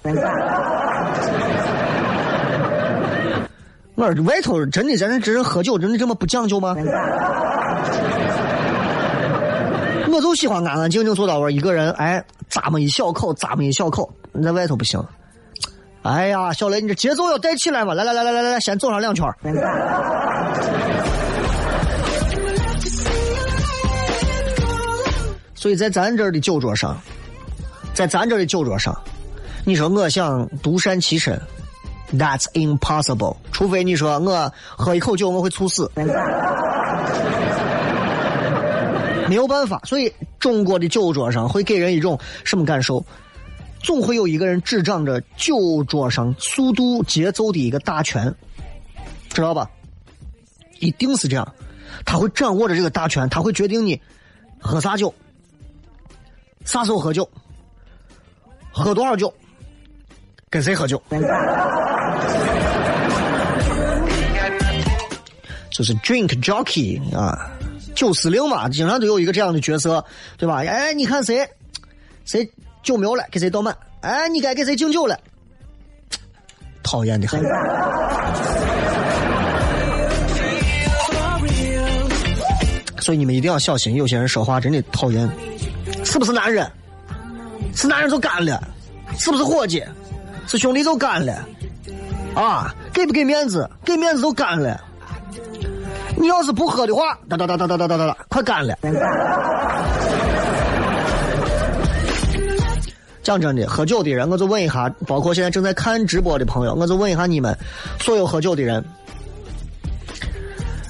[3.95, 6.75] 我说外头真的，咱这人喝酒真的这么不讲究吗？
[10.11, 14.11] 我就喜欢安安静静坐到位，一个人，哎，咂么一小口，咂么一小口。
[14.31, 15.03] 你在外头不行。
[16.01, 17.93] 哎呀，小雷，你这节奏要带起来嘛！
[17.93, 19.25] 来来来来来来，先走上两圈。
[25.53, 26.97] 所以在咱这儿的酒桌上，
[27.93, 28.97] 在咱这儿的酒桌上，
[29.65, 31.39] 你说我想独善其身
[32.13, 33.35] ，That's impossible。
[33.51, 35.91] 除非你说我喝一口酒我会猝死。
[39.29, 43.05] 没有办法，所以中国的酒桌上会给人一种什么感受？
[43.83, 48.33] 总会有一个人执掌着酒桌上速度节奏的一个大权，
[49.29, 49.69] 知道吧？
[50.79, 51.53] 一定是这样，
[52.05, 54.01] 他会掌握着这个大权，他会决定你
[54.59, 55.13] 喝啥酒，
[56.65, 57.29] 啥时候喝酒，
[58.71, 59.31] 喝多少酒，
[60.49, 61.01] 跟谁喝酒，
[65.71, 67.58] 就是 drink jockey 啊。
[67.99, 70.01] 酒司令嘛，经常都有一个这样的角色，
[70.37, 70.63] 对吧？
[70.65, 71.45] 哎，你看谁，
[72.23, 72.49] 谁
[72.81, 73.77] 酒没有了，给谁倒满。
[73.99, 75.19] 哎，你该给谁敬酒了，
[76.81, 77.43] 讨厌的很。
[83.01, 85.29] 所以你们一定要小心，有些人说话真的讨厌。
[86.05, 86.71] 是不是男人？
[87.75, 88.65] 是男人就干了，
[89.17, 89.83] 是不是伙计？
[90.47, 91.45] 是兄弟就干了。
[92.33, 93.69] 啊，给不给面子？
[93.83, 94.81] 给面子就干了。
[96.19, 98.77] 你要是不喝的话，哒哒哒哒哒哒哒哒，快干了。
[103.23, 107.57] 讲真的，喝酒的人，我就问一下，包括现在正在看直播的朋友，我就问一下你们，
[108.01, 108.83] 所有喝酒的人，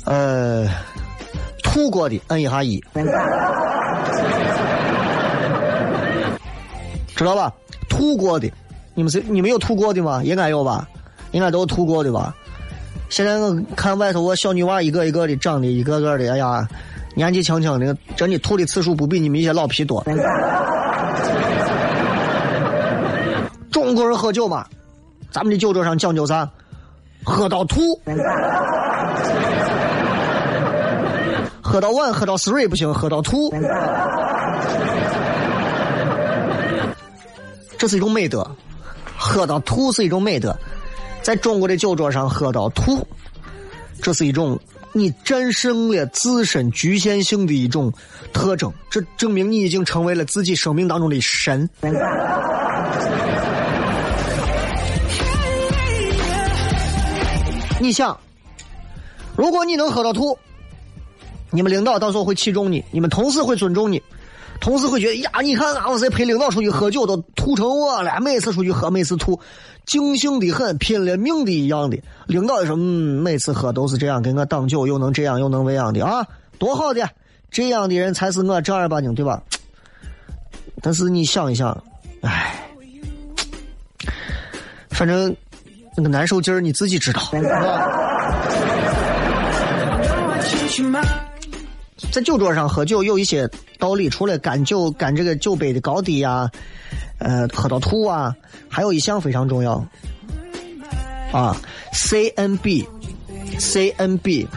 [0.06, 0.66] 呃，
[1.64, 2.84] 吐过的摁一下一，
[7.16, 7.54] 知道吧？
[7.88, 8.52] 吐过的，
[8.96, 10.24] 你们是你们有吐过的吗？
[10.24, 10.88] 应该有吧？
[11.32, 12.34] 应该都吐过的吧？
[13.10, 16.68] 现在我看外头我小女娃一个一个的长得一个个的，哎呀，
[17.16, 20.04] 年纪轻轻的，真的吐的次数不比你们一些老皮多。
[23.72, 24.66] 中国人喝酒嘛，
[25.32, 26.48] 咱们的酒桌上讲究啥？
[27.24, 28.00] 喝到吐，
[31.62, 33.54] 喝到碗，喝到 three 不行，喝到吐，
[37.78, 38.48] 这是一种美德。
[39.22, 40.58] 喝到吐是一种美德，
[41.22, 43.06] 在中国的酒桌上喝到吐，
[44.02, 44.60] 这是一种
[44.94, 47.94] 你战胜了自身局限性的一种
[48.34, 48.74] 特征。
[48.90, 51.70] 这证明你已经成为了自己生命当中的神。
[57.82, 58.20] 你想，
[59.38, 60.38] 如果你能喝到吐，
[61.50, 64.02] 你们领导到时候会器重你，你们同事会尊重你，
[64.60, 69.40] 同事会觉得呀，你看俺谁陪领导出去喝酒都吐成我了，每次出去喝每次吐，
[69.86, 71.98] 尽兴的很，拼了命的一样的。
[72.28, 77.10] 领导也说，嗯，每次喝都是这样给我挡酒，又能这样又能那样的啊，多好的，
[77.50, 79.42] 这样的人才是我正儿八经对吧？
[80.82, 81.84] 但是你想一想，
[82.22, 82.70] 唉，
[84.90, 85.36] 反正。
[85.98, 87.20] 那个难受劲儿你自己知道。
[92.12, 96.50] 在酒桌上喝酒有一些道理，除了干酒、干这个酒杯的高低呀，
[97.20, 98.36] 呃，喝到吐啊，
[98.68, 99.74] 还有一项非常重要
[101.32, 101.56] 啊
[101.94, 102.88] ，CNB，CNB。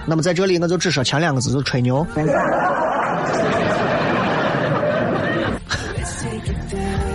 [0.07, 2.07] 那么在这里我就只说前两个字，就吹牛。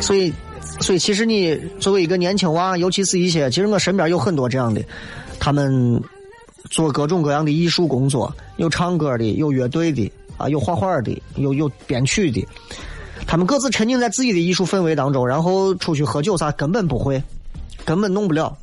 [0.02, 0.34] 所以。
[0.80, 4.80] 所以，其实你作为一个年轻娃，尤其是一些，其实我身边有很多这样的，
[5.40, 6.00] 他们
[6.70, 12.48] 做各种各样的艺术工作，有唱歌的，有乐队的，啊，有画画的，有有编曲的，
[13.26, 17.22] 他们各自沉浸在自己的艺术氛围当中，然后出去喝酒啥根本不会，
[17.84, 18.56] 根本弄不了。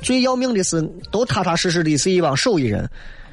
[0.00, 2.88] 最要命的是，都踏踏实实的是一帮手艺人，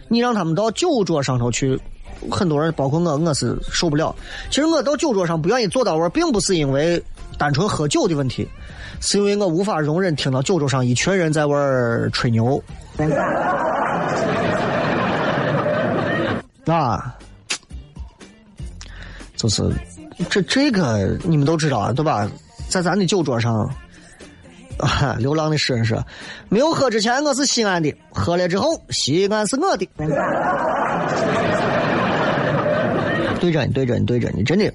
[0.08, 1.80] 你让他们到酒桌上头去，
[2.32, 4.16] 很多人包括我，我是受不了。
[4.50, 7.04] 其实我到酒桌上不愿意坐到位，并不是因为。
[7.38, 8.48] 单纯喝酒的问题，
[9.02, 12.64] 是因为我无法容忍听到酒桌上一群人在玩吹牛。
[16.66, 17.14] 啊，
[19.36, 19.63] 就是
[20.30, 22.28] 这这个你们都知道啊，对吧？
[22.69, 23.69] 在咱的酒桌上，
[24.78, 26.04] 啊，流浪的诗人说
[26.50, 29.88] ：“没有喝之前我是西安的，喝了之后西安是我的。
[33.39, 34.71] ”对着你，对着你，对着你，真的。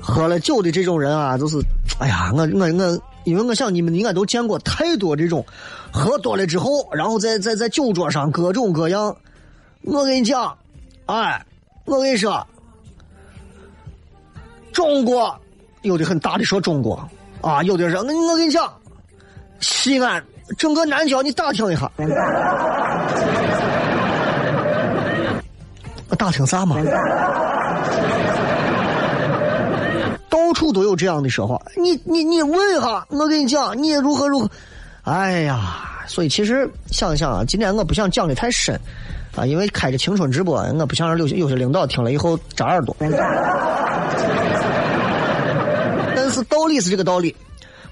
[0.00, 1.58] 喝了酒的这种人啊，就是，
[1.98, 5.44] 哎呀，我我我，因为我想你们应该都见过太多这种，
[5.92, 9.14] 喝多了之后，然后在在在酒桌上各种各样。
[9.82, 10.56] 我跟你讲，
[11.06, 11.44] 哎，
[11.84, 12.46] 我跟你说，
[14.72, 15.34] 中国
[15.82, 17.08] 有的很大的说中国
[17.40, 18.72] 啊，有的人我跟你讲，
[19.60, 20.22] 西安
[20.58, 21.90] 整个南郊你打听一下，
[26.08, 26.76] 我打听啥嘛？
[30.28, 34.50] 到处都有这样的说话，你你你问一下，我跟你讲，你如何如何？
[35.04, 38.78] 哎呀，所以其实想一想啊，今天我不想讲的太深
[39.34, 42.94] 啊，因为开着青春直播，我不想让有些有些领导听了以后扎耳朵。
[46.30, 47.34] 是道理是这个道理，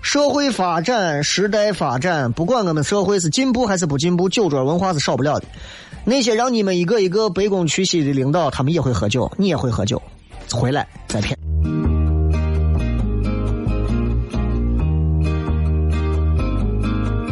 [0.01, 5.46] 社会发展，时代发展，不管我们社会是进步还是不进步，酒桌文化是少不了的。
[6.05, 10.01] 那些让你们一个一个卑躬屈膝的领导，他们也会喝酒，你也会喝酒，
[10.53, 11.37] 回来再骗。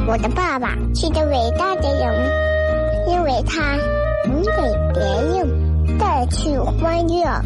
[0.09, 3.77] 我的爸爸是个伟大的人，因为他
[4.25, 4.51] 能给
[4.95, 5.03] 别
[5.37, 7.43] 人带去欢乐。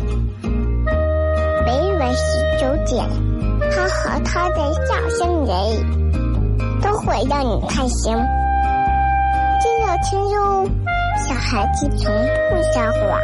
[1.65, 3.09] 每晚十九点，
[3.71, 5.57] 他和他的笑声人，
[6.81, 8.15] 都会让你开心。
[9.61, 10.67] 记得听哟，
[11.29, 12.11] 小孩子从
[12.51, 13.21] 不撒谎，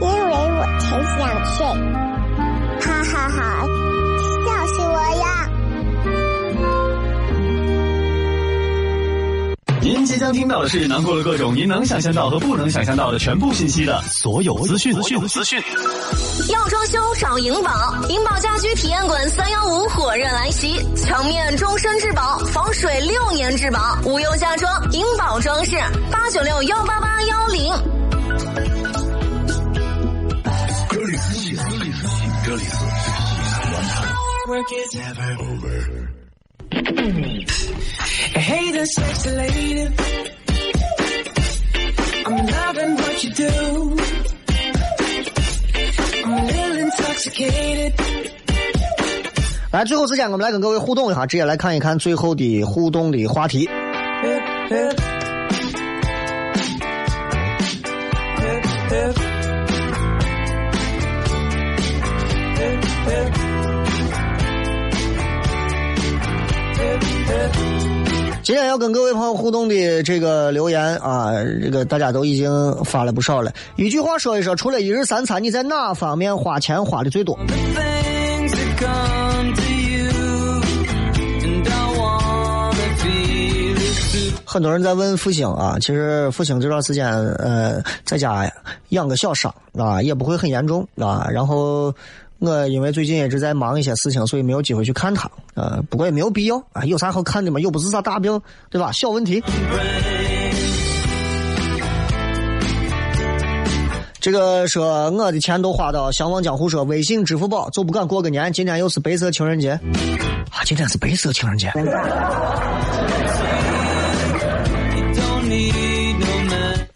[0.00, 1.66] 因为我才想睡。
[2.80, 3.66] 哈哈哈，
[9.84, 14.94] 您即将听到的是囊括了各种您能想象到和不能想象到的全部信息的所有资讯。
[14.94, 15.62] 资讯资讯。
[16.48, 25.76] 要装修找银宝，银宝家居体验馆三幺五火热来袭，墙面终身质保，防水六年质保，无忧家装，银宝装饰
[26.10, 27.70] 八九六幺八八幺零。
[30.88, 31.68] 这里是西安，
[32.46, 32.70] 这里是
[34.88, 36.03] 西安。
[38.84, 39.88] Hey, the sexy lady.
[42.26, 43.96] I'm loving what you do.
[46.24, 47.94] I'm a little intoxicated.
[49.70, 53.66] 来，最后时间，我们来跟各位互动一下，直接来看一看最后的互动的话题。
[68.44, 71.32] 今天要跟各位朋友互动的这个留言啊，
[71.62, 73.50] 这个大家都已经发了不少了。
[73.76, 77.38] 一句话说一说，除了一日三餐，你在哪方面花钱花的最多.
[84.44, 88.48] 很多人在问复兴啊，其实复兴这段时间呃在家
[88.90, 91.26] 养个小伤啊，也不会很严重啊。
[91.32, 91.92] 然后
[92.38, 95.82] 我因为最近一直在忙一些事情，所以没有机会去看他啊。
[95.88, 97.58] 不过也没有必要啊，有啥好看的嘛？
[97.60, 98.92] 又不是啥大病，对吧？
[98.92, 99.42] 小问题。
[104.20, 108.52] 这个说我的钱都花到相忘江湖说微信、支付宝，就不敢过个年。
[108.52, 109.72] 今天又是白色情人节
[110.50, 110.64] 啊！
[110.64, 111.70] 今天是白色情人节。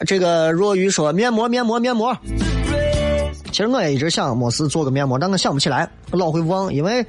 [0.06, 2.16] 这个若愚说面膜面膜面膜，
[3.50, 7.04] 其实我也一直想没事做个面膜，但我想不起来，我老会忘，因为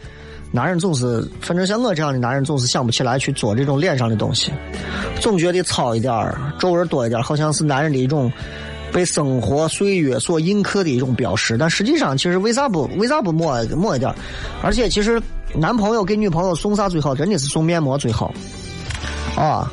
[0.52, 4.52] 男人总是，反正像我这样的男人总是想不起来去做这种脸上的东西，
[5.20, 8.32] 总觉得糙一点儿，皱纹多一点儿，好像是男人的一种
[8.92, 11.58] 被生活岁月所印刻的一种标识。
[11.58, 14.14] 但实际上，其实为啥不为啥不抹抹一点？
[14.64, 15.22] 而且其实
[15.54, 17.14] 男朋友给女朋友送啥最好？
[17.14, 18.34] 真的是送面膜最好
[19.36, 19.72] 啊！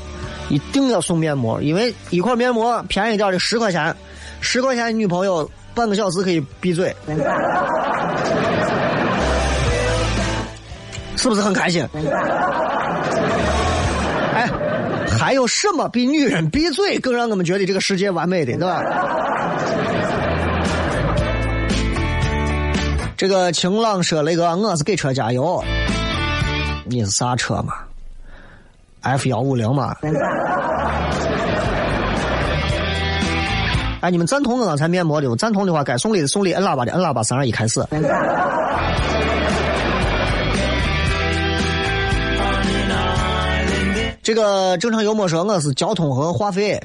[0.49, 3.93] 一定要送面膜，因为一块面膜便宜点的十块钱，
[4.41, 6.93] 十块钱女朋友半个小时可以闭嘴，
[11.17, 11.87] 是不是很开心？
[14.35, 14.49] 哎，
[15.19, 18.83] 还有什么比女人闭嘴更让我们觉得这个世界完美的，对吧？
[23.19, 25.63] 这个晴朗说那个我是给车加油，
[26.85, 27.75] 你是啥车嘛
[29.03, 29.95] ？F 幺五零嘛。
[34.07, 35.35] 哎，你们赞同我刚才面膜的不？
[35.35, 37.85] 赞同的话，该送礼的送礼，摁喇叭的摁喇叭，三二一，开始。
[44.23, 46.81] 这个正常幽默说我是交通和话费，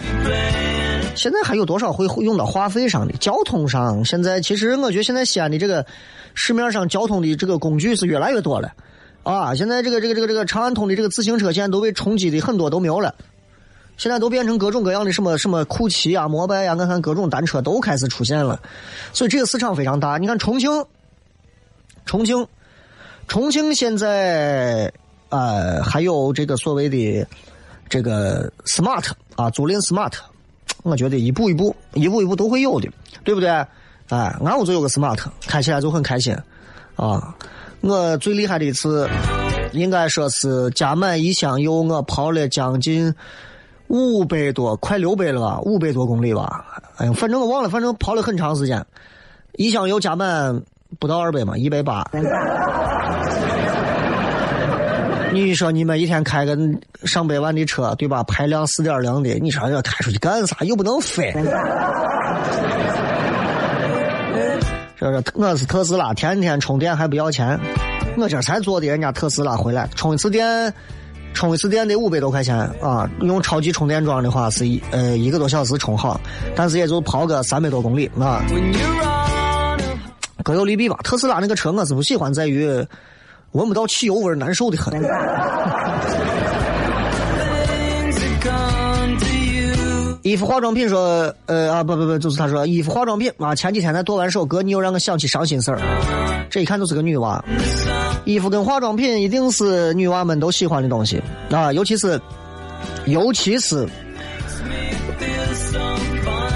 [1.14, 3.14] 现在还有多少会用到话费上的？
[3.20, 5.86] 交通上现在其实我觉得现在西安的这个
[6.34, 8.72] 市面上交通的这个工具是越来越多了。
[9.22, 13.14] 啊，现在这个这个这个这个长安通的这个自行车现在都被冲击的很多都没有了，
[14.02, 18.60] 现在都变成各种各样的什么什么酷骑啊、摩拜呀，我看各种单车都开始出现了，
[19.14, 20.18] 所以这个市场非常大。
[20.18, 20.72] 你看重庆，
[22.04, 22.48] 重庆，
[23.28, 24.92] 重庆现在
[25.30, 27.28] 呃还有这个所谓的
[27.90, 30.14] 这个 smart 啊，租赁 smart，
[30.82, 32.90] 我觉得一步一步一步一步都会有的，
[33.24, 33.50] 对不对？
[33.52, 36.36] 哎，俺屋就有个 smart，开起来就很开心
[36.96, 37.36] 啊。
[37.82, 39.08] 我最厉害的一次，
[39.74, 43.14] 应该说是加满一箱油，我跑了将近
[43.92, 46.64] 五百多，快六百了吧，五百多公里吧。
[46.96, 48.86] 哎呀，反正我忘了，反正跑了很长时间。
[49.58, 50.62] 一箱油加满
[50.98, 52.10] 不到二百嘛，一百八。
[55.34, 56.58] 你说你们一天开个
[57.04, 58.24] 上百万的车，对吧？
[58.24, 60.56] 排量四点零的，你说要开出去干啥？
[60.62, 61.34] 又不能飞。
[64.98, 67.60] 这是我是特斯拉，天天充电还不要钱。
[68.18, 70.74] 我这才坐的人家特斯拉回来，充一次电，
[71.34, 73.10] 充一次电得五百多块钱啊！
[73.22, 76.20] 用超级充电桩的话是一呃一个多小时充好，
[76.56, 78.44] 但是也就跑个三百多公里啊。
[80.44, 80.98] 各有利弊吧。
[81.04, 82.68] 特斯拉那个车我是不喜欢，在于
[83.54, 84.94] 闻不到汽油味，难受的很。
[90.24, 95.80] 衣服化妆品说，呃啊不不不，就是他说衣服化妆品啊，前几天才剁完手，哥你又让我想起伤心事儿，
[96.50, 97.44] 这一看就是个女娃。
[98.24, 101.20] 衣服跟化妆品一定是女娃们都喜欢的东西
[101.50, 102.22] 啊，尤其是
[103.06, 103.88] 尤其是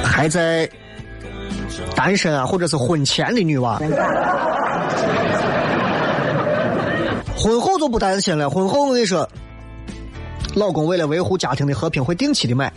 [0.03, 0.69] 还在
[1.95, 3.81] 单身啊或者是婚前的女娃。
[7.35, 9.27] 婚后就不担心了，婚后我跟你说，
[10.55, 12.71] 老公为了维护家庭的和平，会定期的买。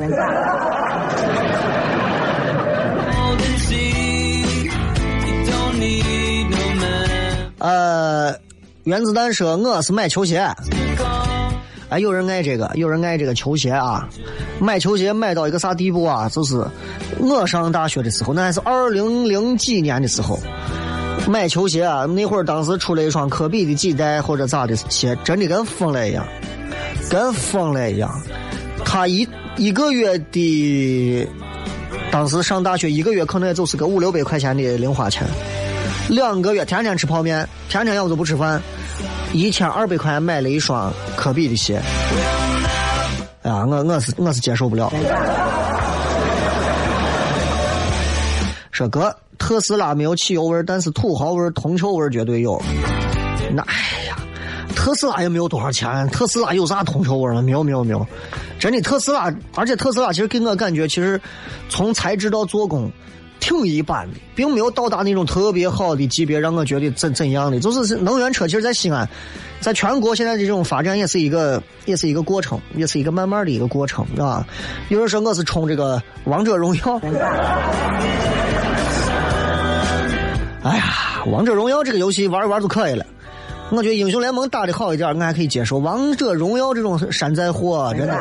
[7.58, 8.34] 呃，
[8.84, 10.38] 原子弹说我是买球鞋，
[11.88, 14.08] 哎，有人爱这个，有人爱这个球鞋啊。
[14.60, 16.28] 买球鞋买到一个啥地步啊？
[16.28, 16.64] 就是
[17.18, 20.38] 我上大学的时候，那还是二零零几年的时候，
[21.26, 26.24] 买球鞋啊，那会儿当时出了一双科比的几代或者咋的鞋，真的跟疯了一样，
[27.10, 28.08] 跟疯了一样。
[28.84, 29.28] 他一
[29.58, 31.28] 一个月的，
[32.12, 35.26] 当时上大学一个月可能也就是个五六百块钱的零花钱。
[36.08, 38.62] 两个月天天吃泡面，天天要不就不吃饭，
[39.32, 41.82] 一千二百块钱买了一双科比的鞋。
[43.42, 44.92] 哎呀，我我是我是接受不了。
[48.70, 52.62] 说哥，特斯拉没有汽油味，但是土豪味、铜臭味绝对有。
[53.52, 53.74] 那哎
[54.06, 54.16] 呀，
[54.88, 57.42] 特斯拉也没有多少钱，特斯拉有啥铜臭味吗？
[57.42, 58.06] 没有没有没有，
[58.58, 61.20] 真的特斯拉，而且特斯拉其实给我感觉，其实
[61.68, 62.90] 从材质到做工
[63.38, 67.60] 挺一般的，并没有到达那种特别好的级别，让我觉得怎怎样的。
[67.60, 69.06] 就是能源车，其实，在西安，
[69.60, 74.46] 在全国现在的这种发展也是一个也是一个过程，也是一个慢慢的一个过程，是吧？
[74.88, 76.98] 有人说我是冲这个王者荣耀。
[80.62, 83.04] 哎呀，王者荣耀这个游戏玩一玩就可以了。
[83.70, 85.78] 我觉得英雄联盟打的好一点，我还可以接受。
[85.78, 88.14] 王者荣耀这种山寨货，真的，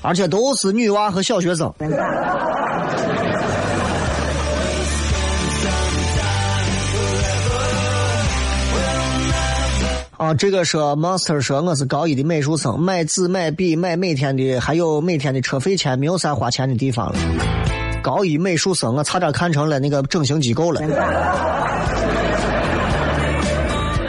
[0.00, 1.72] 而且都是女娃和小学生。
[10.16, 17.18] 啊，这个说 Monster 说我是高一的美术生，买纸买笔买每天的，还有每天的车费钱，没有啥花钱的地方了。
[18.02, 20.80] 高一美术生，我差点看成了那个整形机构了。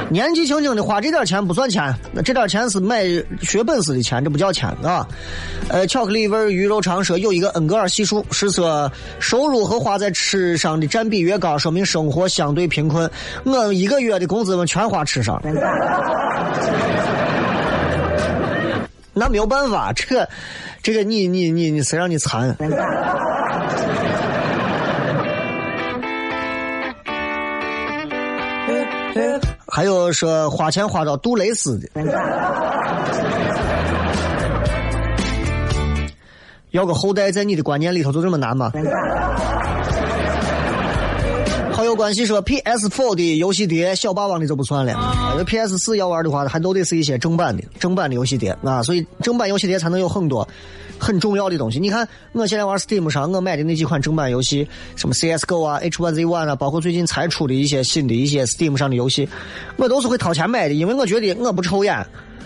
[0.10, 3.04] 年纪轻轻的花这点钱不算钱，那这点钱是买
[3.42, 5.08] 学本事的钱，这不叫钱啊。
[5.68, 13.10] 呃，巧克力味鱼肉肠说有一个恩格尔系数，是说收入和花在吃上的占比越高，说明生活相对贫困。
[13.44, 15.40] 我一个月的工资们全花吃上，
[19.14, 20.28] 那没有办法，这个
[20.82, 22.56] 这个你你你你谁让你馋？
[29.72, 31.88] 还有说花钱花到杜蕾斯的，
[36.72, 38.72] 要个后代在你的观念里头就这么难吗？
[41.80, 44.92] 好友关系说 PS4 的游戏碟小霸王的就不算了，
[45.32, 50.46] 因为 PS4 要玩的话，还都得是一些正版的正版的游戏碟啊，所以正版游戏碟才能有很多
[51.00, 51.80] 很重要的东西。
[51.80, 54.68] 你看我现在玩 Steam 上我买的那几款正版游戏，
[54.98, 59.30] 什么 CS:GO 啊、H1Z1 啊，包括最近才出的一些新的一些 Steam 上的游戏，
[59.78, 62.06] 我都是会掏钱买的，因为我觉得我不抽烟，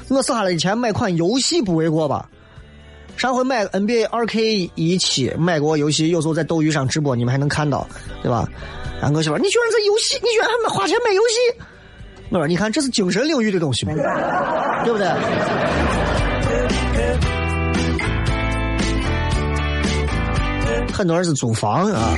[0.09, 2.29] 我省下来的钱买款游戏不为过吧。
[3.17, 7.87] 上回买 NBA 2K 一期买过游戏，有时候在斗鱼上直播，你们还能看到，
[8.21, 8.47] 对吧？
[9.01, 11.35] 然哥媳妇，你居然在游戏，你居然还买花钱买游戏？
[12.29, 13.93] 我说，你看这是精神领域的东西嘛，
[14.83, 15.07] 对不对？
[20.91, 22.15] 很多人是租房啊，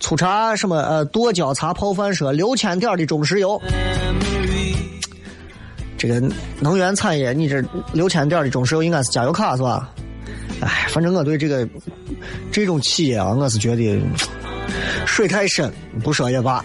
[0.00, 3.60] 粗茶什么呃剁椒茶泡饭说六千点的中石油。
[5.98, 6.22] 这个
[6.60, 9.90] 能源产业，你这六千点的中石油应该是加油卡是吧？
[10.60, 11.68] 哎，反正我对这个
[12.50, 14.00] 这种企业啊，我是觉得
[15.06, 15.72] 水太深，
[16.02, 16.62] 不说也罢。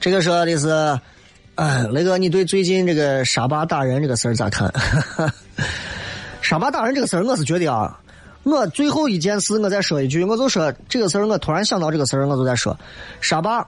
[0.00, 0.98] 这个说的是，
[1.56, 4.72] 哎，雷哥，你对最近这个沙巴打人这个事儿咋看？
[6.40, 7.99] 沙巴打人这个事儿，我是觉得啊。
[8.42, 12.74] 我最后一件事，我再说一句，我就说这个事儿，我突然想到这个事儿，我就在说，
[13.20, 13.66] 沙坝，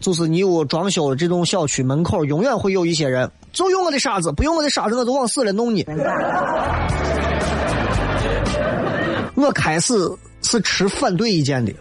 [0.00, 5.86] 就是你屋装修这栋小区门口，永远会有一些人，就用我的沙子，不用我的沙子，我就往死了弄你。
[9.34, 9.94] 我开始
[10.42, 11.72] 是持反对意见的，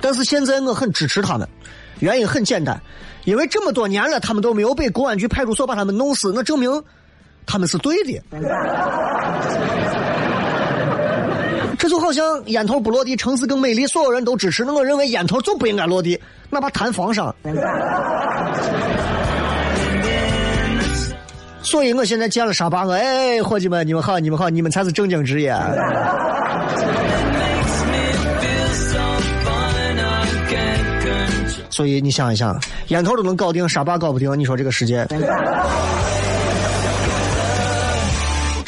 [0.00, 1.48] 但是现在我很支持他们，
[1.98, 2.80] 原因很简单，
[3.24, 6.82] 因为这么多年了，他们都没有被公安局派出所把他们弄死，那证明
[7.44, 8.20] 他们是对的。
[11.88, 13.86] 就好像烟头不落地，城市更美丽。
[13.86, 16.20] 所有人都支持，那我认为烟头就不应该落地，
[16.50, 17.34] 哪怕弹房上。
[21.62, 25.54] 所以我现在见了沙巴，我哎，伙计们，你们好，你们好，你们才是正经职业。
[31.70, 32.58] 所以你想一想，
[32.88, 35.06] 烟头都能搞定，沙巴搞不定，你说这个世界？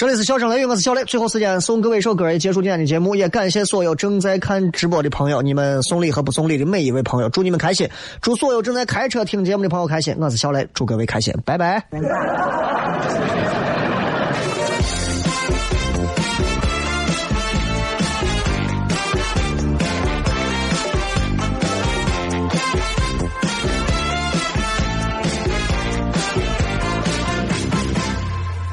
[0.01, 1.05] 这里是笑声雷雨，我是小雷。
[1.05, 3.15] 最后时间送各位一首歌，也结束今天的节目。
[3.15, 7.87] 也感谢所有正在看直播的朋友，你们送礼和不送礼的每一位朋友，祝你们开心。
[8.23, 10.17] 祝所有正在开车听节目的朋友开心。
[10.19, 11.85] 我是小雷，祝各位开心，拜拜。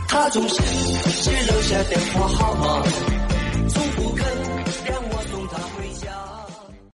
[0.08, 0.87] 他总是
[1.20, 2.84] 只留下电话号码，
[3.70, 4.57] 从不肯。